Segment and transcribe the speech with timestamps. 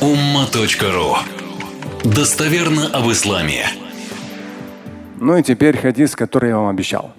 [0.00, 1.16] umma.ru
[2.04, 3.64] Достоверно об исламе.
[5.18, 7.14] Ну и теперь хадис, который я вам обещал.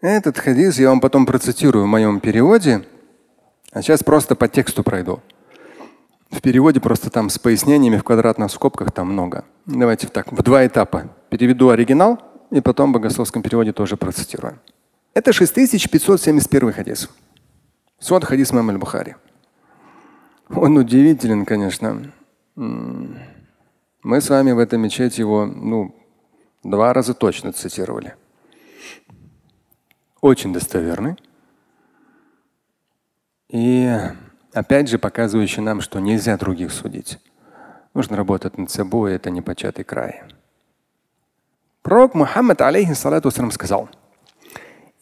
[0.00, 2.86] Этот хадис я вам потом процитирую в моем переводе,
[3.70, 5.20] а сейчас просто по тексту пройду.
[6.30, 9.44] В переводе просто там с пояснениями в квадратных скобках там много.
[9.66, 11.10] Давайте так, в два этапа.
[11.28, 12.18] Переведу оригинал
[12.50, 14.58] и потом в богословском переводе тоже процитирую.
[15.12, 17.10] Это 6571 хадис.
[17.98, 19.16] Сот хадис Мам Бухари.
[20.50, 22.12] Он удивителен, конечно.
[22.56, 25.94] Мы с вами в этой мечети его ну,
[26.62, 28.14] два раза точно цитировали.
[30.20, 31.16] Очень достоверный.
[33.48, 33.90] И
[34.52, 37.18] опять же показывающий нам, что нельзя других судить.
[37.94, 40.22] Нужно работать над собой, это непочатый край.
[41.82, 43.88] Пророк Мухаммад алейхиссалату сказал,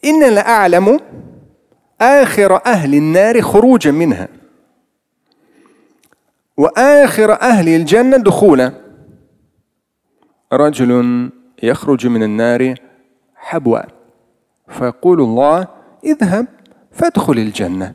[0.01, 1.01] «Инна ла а'ламу
[1.97, 4.29] ахира ахли нари хуруджа минха».
[6.57, 8.71] وآخر أهل الجنة دخولا
[10.53, 11.29] رجل
[11.63, 12.75] يخرج من النار
[13.35, 13.79] حبوا
[14.67, 15.67] فيقول الله
[16.03, 16.47] اذهب
[16.91, 17.93] فادخل الجنة.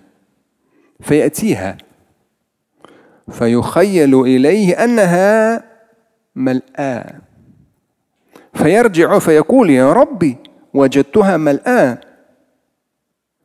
[1.01, 1.79] فيأتيها
[3.31, 5.65] فيخيل إليه أنها
[6.37, 7.15] ملآة.
[8.55, 10.37] فيرجع فيقول يا ربي
[10.75, 12.01] وجدتها ملآة.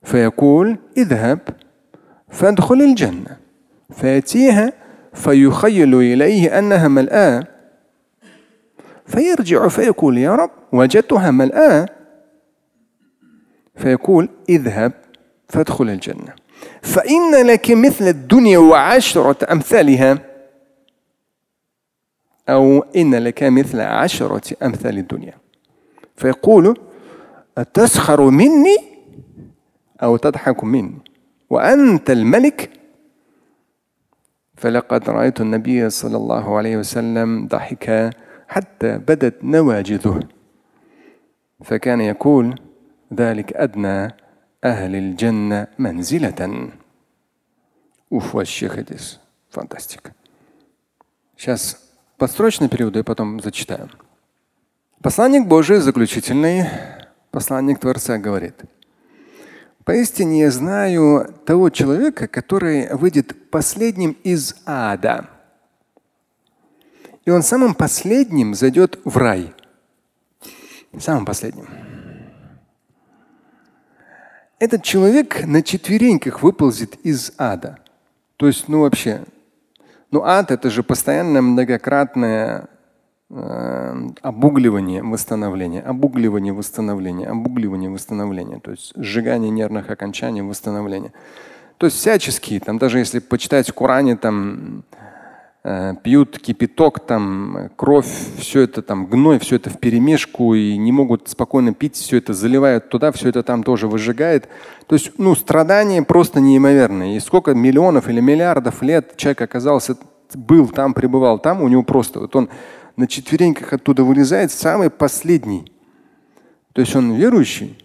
[0.04, 1.40] فيقول اذهب
[2.30, 3.38] فادخل الجنة.
[3.92, 4.74] فيأتيها
[5.18, 7.48] فيخيل إليه أنها ملآة
[9.06, 11.86] فيرجع فيقول يا رب وجدتها ملآة
[13.76, 14.92] فيقول اذهب
[15.50, 16.36] فادخل الجنة.
[16.82, 20.18] فإن لك مثل الدنيا وعشرة أمثالها.
[22.50, 25.34] أو إن لك مثل عشرة أمثال الدنيا.
[26.16, 26.80] فيقول
[27.58, 28.78] أتسخر مني
[30.04, 31.00] أو تضحك مني؟
[31.50, 32.77] وأنت الملك
[34.57, 38.11] فلقد رأيت النبي صلى الله عليه وسلم ضحك
[38.49, 40.21] حتى بدت نواجذه
[41.65, 42.61] فكان يقول
[43.15, 44.15] ذلك أدنى
[44.65, 46.71] أهل الجنة منزلة
[48.11, 49.21] Уф, вообще хадис.
[49.49, 50.13] Фантастика.
[51.35, 51.79] Сейчас
[52.19, 53.89] подстрочный период и потом зачитаю.
[55.01, 56.69] Посланник Божий, заключительный
[57.31, 58.76] посланник Творца говорит –
[59.88, 65.30] Поистине я знаю того человека, который выйдет последним из ада.
[67.24, 69.54] И он самым последним зайдет в рай.
[71.00, 71.70] Самым последним.
[74.60, 77.80] Этот человек на четвереньках выползет из ада.
[78.36, 79.24] То есть, ну вообще,
[80.12, 82.68] ну ад это же постоянное многократное
[83.30, 91.12] обугливание, восстановление, обугливание, восстановление, обугливание, восстановление, то есть сжигание нервных окончаний, восстановление.
[91.78, 94.84] То есть всяческие, там даже если почитать в Коране, там
[95.64, 98.08] э, пьют кипяток, там кровь,
[98.40, 102.34] все это там гной, все это в перемешку и не могут спокойно пить, все это
[102.34, 104.48] заливают туда, все это там тоже выжигает.
[104.88, 107.18] То есть, ну, страдания просто неимоверные.
[107.18, 109.98] И сколько миллионов или миллиардов лет человек оказался,
[110.34, 112.50] был там, пребывал там, у него просто, вот он
[112.98, 115.72] на четвереньках оттуда вылезает самый последний.
[116.74, 117.78] То есть он верующий,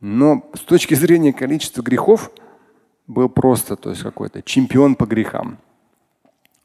[0.00, 2.30] но с точки зрения количества грехов
[3.06, 5.58] был просто то есть какой-то чемпион по грехам.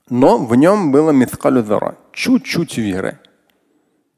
[0.09, 3.19] Но в нем было мithqaludhara, чуть-чуть веры.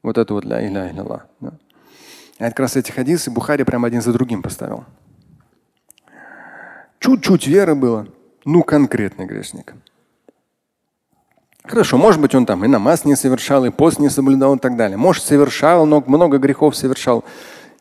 [0.02, 1.52] Вот это вот ля иля илля да.
[2.38, 4.84] А как раз эти хадисы Бухари прямо один за другим поставил.
[6.98, 8.08] Чуть-чуть веры было,
[8.44, 9.74] ну конкретный грешник.
[11.66, 14.76] Хорошо, может быть, он там и намаз не совершал, и пост не соблюдал и так
[14.76, 14.98] далее.
[14.98, 17.24] Может, совершал, но много грехов совершал.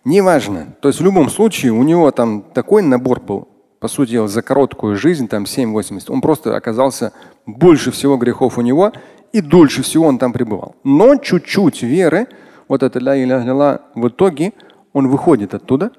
[0.05, 0.75] Неважно.
[0.79, 3.49] То есть в любом случае у него там такой набор был,
[3.79, 6.05] по сути дела, за короткую жизнь, там 7-80.
[6.07, 7.11] Он просто оказался
[7.45, 8.94] больше всего грехов у него,
[9.33, 10.77] и дольше всего он там пребывал.
[10.85, 12.27] Но чуть-чуть веры,
[12.69, 14.53] вот это ля иля ля, в итоге
[14.94, 15.91] он выходит оттуда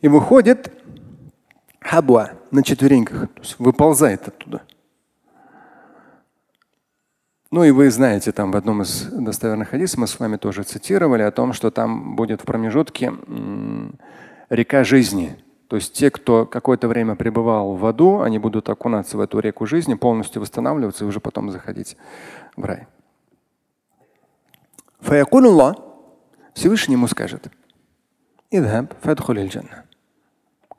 [0.00, 0.72] и выходит
[1.80, 4.62] хабуа на четвереньках, то есть выползает оттуда.
[7.50, 11.22] Ну и вы знаете, там в одном из достоверных хадисов мы с вами тоже цитировали
[11.22, 13.12] о том, что там будет в промежутке
[14.50, 15.42] река жизни.
[15.68, 19.66] То есть те, кто какое-то время пребывал в аду, они будут окунаться в эту реку
[19.66, 21.96] жизни, полностью восстанавливаться и уже потом заходить
[22.56, 22.86] в рай.
[26.54, 27.50] Всевышний ему скажет,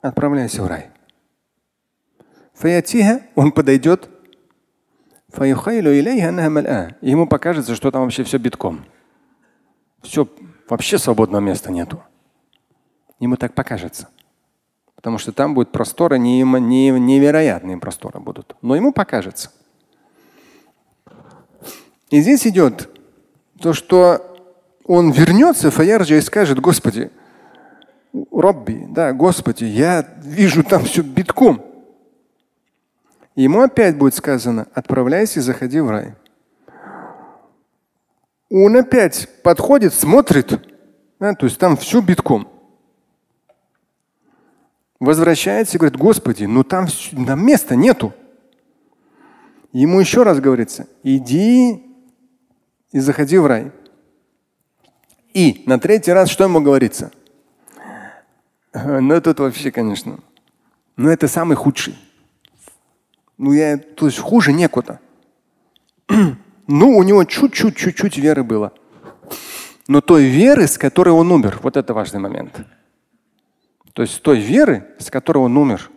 [0.01, 0.89] отправляйся в рай.
[3.35, 4.09] Он подойдет
[7.01, 8.85] Ему покажется, что там вообще все битком.
[10.01, 10.27] Все,
[10.67, 12.01] вообще свободного места нету.
[13.19, 14.09] Ему так покажется.
[14.95, 18.55] Потому что там будут просторы, не, не, невероятные просторы будут.
[18.61, 19.51] Но ему покажется.
[22.09, 22.89] И здесь идет
[23.61, 24.25] то, что
[24.85, 27.11] он вернется, Фаярджа, и скажет, Господи,
[28.31, 31.61] Робби, да, Господи, я вижу там все битком.
[33.39, 36.13] Ему опять будет сказано, отправляйся и заходи в рай.
[38.49, 40.61] Он опять подходит, смотрит,
[41.21, 42.49] да, то есть там все битком.
[44.99, 46.87] Возвращается и говорит, Господи, ну там,
[47.25, 48.13] там места нету.
[49.71, 51.81] Ему еще раз говорится, иди
[52.91, 53.71] и заходи в рай.
[55.33, 57.09] И на третий раз что ему говорится?
[58.73, 60.19] Ну, это вообще, конечно.
[60.97, 61.95] Но это самый худший.
[63.39, 64.99] Ну, я, то есть хуже некуда.
[66.67, 68.73] ну, у него чуть-чуть, чуть-чуть веры было.
[69.87, 72.59] Но той веры, с которой он умер, вот это важный момент.
[73.93, 75.89] То есть той веры, с которой он умер.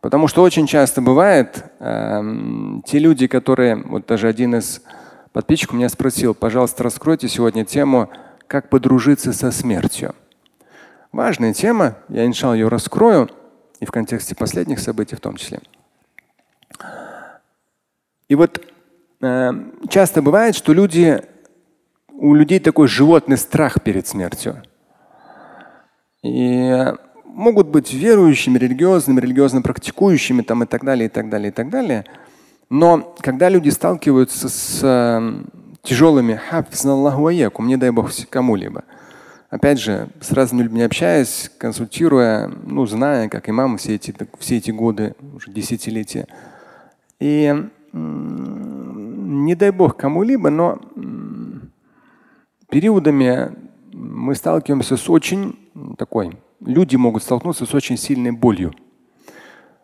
[0.00, 2.22] Потому что очень часто бывает, э,
[2.86, 4.82] те люди, которые, вот даже один из
[5.32, 8.08] подписчиков меня спросил, пожалуйста, раскройте сегодня тему,
[8.46, 10.14] как подружиться со смертью.
[11.12, 13.28] Важная тема, я иншалл ее раскрою,
[13.80, 15.60] и в контексте последних событий в том числе.
[18.28, 18.60] И вот
[19.20, 19.52] э,
[19.88, 21.22] часто бывает, что люди,
[22.08, 24.62] у людей такой животный страх перед смертью.
[26.22, 26.92] И
[27.24, 31.68] могут быть верующими, религиозными, религиозно практикующими там, и так далее, и так далее, и так
[31.68, 32.04] далее.
[32.70, 35.44] Но когда люди сталкиваются с э,
[35.82, 38.84] тяжелыми хафизналлаху не дай бог кому-либо,
[39.50, 44.70] опять же, с разными людьми общаясь, консультируя, ну, зная, как имам все эти, все эти
[44.70, 46.26] годы, уже десятилетия.
[47.20, 47.54] И
[47.92, 50.80] не дай бог кому-либо, но
[52.68, 53.56] периодами
[53.92, 55.58] мы сталкиваемся с очень
[55.96, 58.74] такой, люди могут столкнуться с очень сильной болью,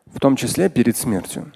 [0.06, 1.52] в том числе перед смертью.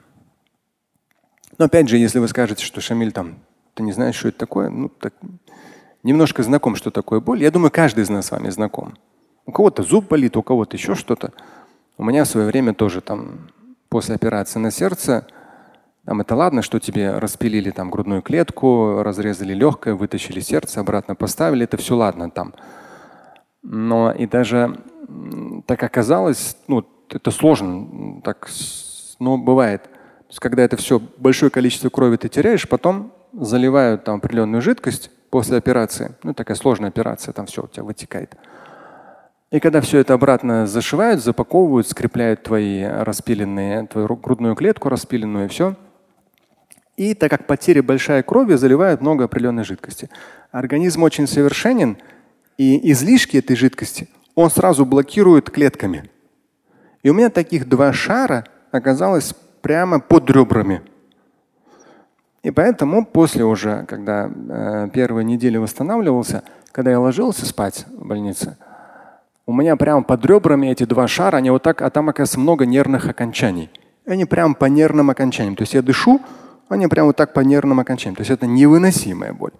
[1.58, 3.36] Но опять же, если вы скажете, что Шамиль там,
[3.74, 5.14] ты не знаешь, что это такое, ну так
[6.02, 7.42] немножко знаком, что такое боль.
[7.42, 8.94] Я думаю, каждый из нас с вами знаком.
[9.46, 11.32] У кого-то зуб болит, у кого-то еще что-то.
[11.96, 13.50] У меня в свое время тоже там
[13.88, 15.26] после операции на сердце,
[16.04, 21.64] там это ладно, что тебе распилили там грудную клетку, разрезали легкое, вытащили сердце, обратно поставили,
[21.64, 22.54] это все ладно там.
[23.62, 24.78] Но и даже
[25.66, 28.48] так оказалось, ну, это сложно, так,
[29.18, 29.84] но бывает.
[29.84, 35.10] То есть, когда это все, большое количество крови ты теряешь, потом заливают там определенную жидкость
[35.30, 36.14] после операции.
[36.22, 38.36] Ну, такая сложная операция, там все у тебя вытекает.
[39.50, 45.48] И когда все это обратно зашивают, запаковывают, скрепляют твои распиленные, твою грудную клетку распиленную и
[45.48, 45.76] все.
[46.96, 50.08] И так как потеря большая крови, заливают много определенной жидкости.
[50.52, 51.96] Организм очень совершенен,
[52.56, 56.10] и излишки этой жидкости он сразу блокирует клетками.
[57.02, 60.82] И у меня таких два шара оказалось прямо под ребрами.
[62.42, 68.56] И поэтому после уже, когда э, первые недели восстанавливался, когда я ложился спать в больнице,
[69.46, 72.66] у меня прямо под ребрами эти два шара, они вот так, а там оказывается много
[72.66, 73.70] нервных окончаний.
[74.04, 75.56] И они прямо по нервным окончаниям.
[75.56, 76.20] То есть я дышу,
[76.68, 78.16] они прямо вот так по нервным окончаниям.
[78.16, 79.52] То есть это невыносимая боль.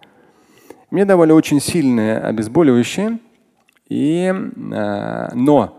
[0.91, 3.19] Мне давали очень сильные обезболивающие,
[3.89, 5.79] и, э, но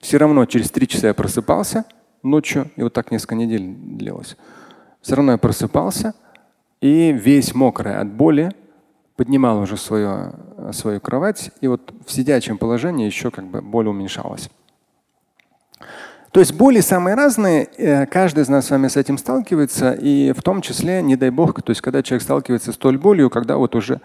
[0.00, 1.84] все равно через три часа я просыпался
[2.22, 4.36] ночью, и вот так несколько недель длилось.
[5.00, 6.14] Все равно я просыпался
[6.80, 8.52] и весь мокрый от боли
[9.16, 10.34] поднимал уже свою,
[10.72, 14.50] свою кровать, и вот в сидячем положении еще как бы боль уменьшалась.
[16.32, 20.32] То есть боли самые разные, э, каждый из нас с вами с этим сталкивается, и
[20.32, 23.56] в том числе, не дай бог, то есть когда человек сталкивается с той болью, когда
[23.56, 24.00] вот уже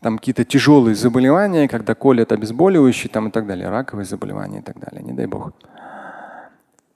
[0.00, 4.78] там какие-то тяжелые заболевания, когда колят обезболивающие там и так далее, раковые заболевания и так
[4.78, 5.52] далее, не дай бог.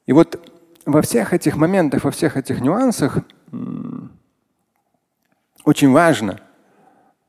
[0.07, 0.40] И вот
[0.87, 3.19] во всех этих моментах, во всех этих нюансах
[5.64, 6.40] очень важно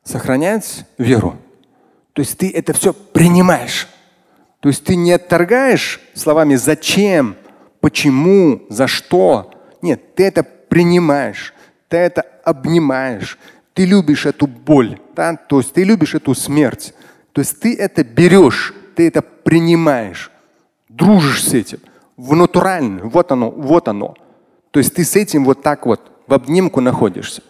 [0.04, 1.38] сохранять веру.
[2.14, 3.88] То есть ты это все принимаешь.
[4.62, 7.36] То есть ты не отторгаешь словами зачем,
[7.82, 9.52] почему, за что.
[9.82, 11.54] Нет, ты это принимаешь,
[11.90, 13.38] ты это обнимаешь,
[13.74, 15.36] ты любишь эту боль, да?
[15.36, 16.94] то есть ты любишь эту смерть.
[17.34, 20.32] То есть ты это берешь, ты это принимаешь,
[20.90, 21.80] дружишь с этим.
[22.16, 24.16] В натуральную, вот оно, вот оно.
[24.70, 27.42] То есть ты с этим вот так вот в обнимку находишься.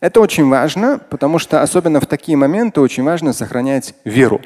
[0.00, 4.42] Это очень важно, потому что особенно в такие моменты очень важно сохранять веру.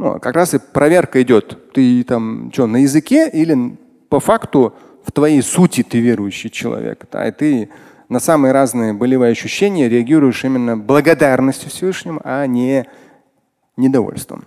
[0.00, 1.74] Ну, как раз и проверка идет.
[1.74, 3.76] Ты там что, на языке или
[4.08, 7.04] по факту в твоей сути ты верующий человек.
[7.12, 7.68] Да, и ты
[8.08, 12.86] на самые разные болевые ощущения реагируешь именно благодарностью Всевышнему, а не
[13.76, 14.46] недовольством.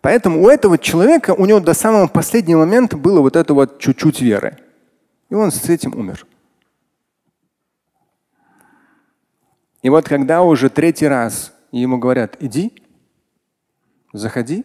[0.00, 4.22] Поэтому у этого человека, у него до самого последнего момента было вот это вот чуть-чуть
[4.22, 4.56] веры.
[5.28, 6.26] И он с этим умер.
[9.82, 12.81] И вот когда уже третий раз ему говорят, иди,
[14.12, 14.64] заходи,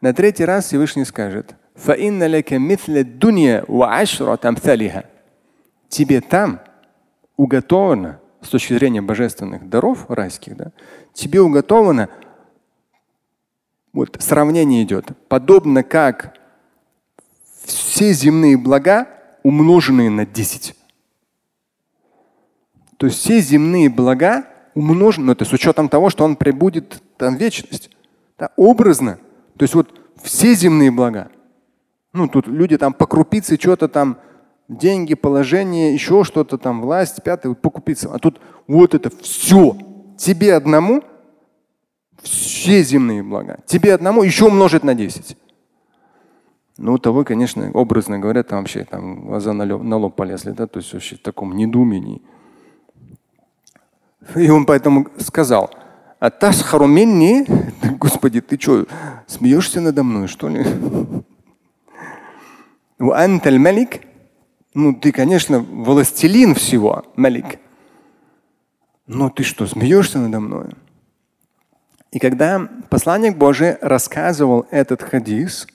[0.00, 1.54] на третий раз Всевышний скажет,
[5.88, 6.60] тебе там
[7.36, 10.72] уготовано, с точки зрения божественных даров райских, да,
[11.12, 12.08] тебе уготовано,
[13.92, 16.38] вот сравнение идет, подобно как
[17.64, 19.08] все земные блага,
[19.42, 20.76] умноженные на 10.
[22.96, 27.36] То есть все земные блага умножены, ну, это с учетом того, что он прибудет там
[27.36, 27.90] вечность.
[28.40, 29.18] Да, образно.
[29.58, 31.30] То есть вот все земные блага.
[32.14, 34.16] Ну, тут люди там по крупице что-то там,
[34.66, 38.08] деньги, положение, еще что-то там, власть, пятое, по крупице.
[38.10, 39.76] А тут вот это все.
[40.16, 41.02] Тебе одному
[42.22, 43.60] все земные блага.
[43.66, 45.36] Тебе одному еще умножить на 10.
[46.78, 50.66] Ну, того, конечно, образно говоря, там вообще там глаза на лоб, на лоб полезли, да,
[50.66, 52.22] то есть вообще в таком недоумении.
[54.34, 55.70] И он поэтому сказал,
[56.20, 57.46] а тасхару минни,
[57.98, 58.86] Господи, ты что,
[59.26, 60.64] смеешься надо мной, что ли?
[62.98, 64.02] Малик,
[64.74, 67.58] ну ты, конечно, властелин всего, малик.
[69.06, 70.68] Но ты что, смеешься надо мной?
[72.12, 75.66] И когда посланник Божий рассказывал этот хадис,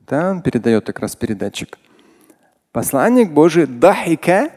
[0.00, 1.78] да, передает как раз передатчик.
[2.72, 4.50] Посланник Божий дахика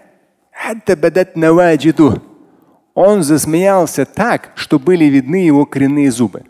[2.93, 6.43] он засмеялся так, что были видны его коренные зубы.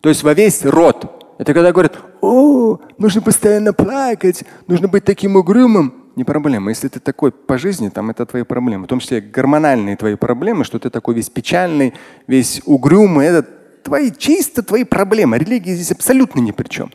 [0.00, 1.24] То есть во весь рот.
[1.38, 5.94] Это когда говорят, о, нужно постоянно плакать, нужно быть таким угрюмым.
[6.16, 6.70] Не проблема.
[6.70, 8.84] Если ты такой по жизни, там это твои проблемы.
[8.84, 11.94] В том числе гормональные твои проблемы, что ты такой весь печальный,
[12.28, 13.26] весь угрюмый.
[13.26, 13.48] Это
[13.82, 15.38] твои, чисто твои проблемы.
[15.38, 16.92] Религия здесь абсолютно ни при чем.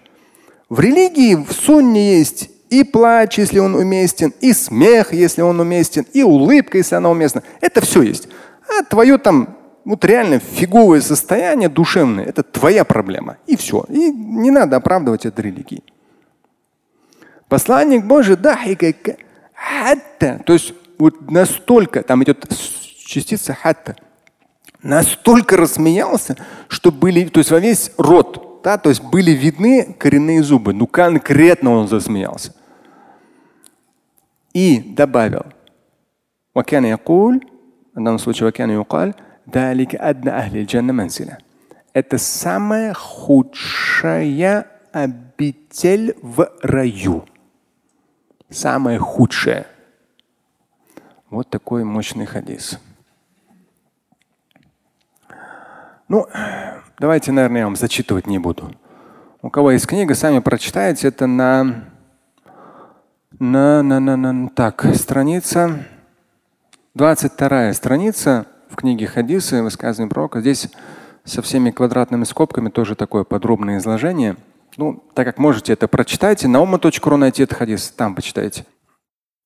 [0.70, 6.06] В религии в сунне есть и плач, если он уместен, и смех, если он уместен,
[6.14, 7.44] и улыбка, если она уместна.
[7.62, 8.30] Это все есть.
[8.70, 13.38] А твое там вот реально фиговое состояние душевное, это твоя проблема.
[13.48, 13.86] И все.
[13.90, 15.84] И не надо оправдывать это религией.
[17.48, 18.60] Посланник Божий, да,
[20.38, 22.48] то есть вот настолько, там идет
[23.06, 23.96] частица хатта,
[24.84, 30.44] настолько рассмеялся, что были, то есть во весь рот, да, то есть были видны коренные
[30.44, 30.74] зубы.
[30.74, 32.54] Ну конкретно он засмеялся.
[34.54, 35.46] И добавил,
[38.00, 39.14] в данном случае вакяна юкаль,
[41.94, 47.26] это самая худшая обитель в раю.
[48.50, 49.68] Самая худшая.
[51.30, 52.80] Вот такой мощный хадис.
[56.08, 56.26] Ну,
[57.00, 58.74] давайте, наверное, я вам зачитывать не буду.
[59.42, 61.10] У кого есть книга, сами прочитайте.
[61.10, 61.86] Это на,
[63.40, 65.86] на, на, на, на так, страница
[66.96, 70.42] 22 страница в книге Хадисы, высказывания пророка.
[70.42, 70.68] Здесь
[71.24, 74.36] со всеми квадратными скобками тоже такое подробное изложение.
[74.78, 78.66] Ну, так как можете это прочитайте, на умма.ру найти этот хадис, там почитайте.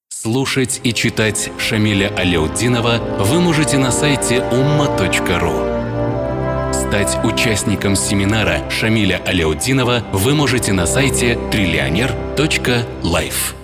[0.09, 5.73] Слушать и читать Шамиля Аляутдинова вы можете на сайте umma.ru.
[6.71, 13.62] Стать участником семинара Шамиля Аляутдинова вы можете на сайте триллионер.life.